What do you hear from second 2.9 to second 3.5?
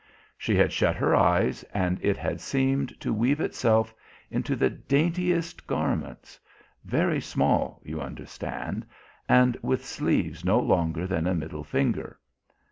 to weave